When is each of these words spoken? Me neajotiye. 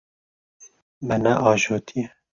Me 1.05 1.15
neajotiye. 1.23 2.07